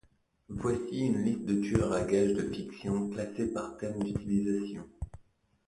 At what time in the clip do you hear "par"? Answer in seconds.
3.53-3.77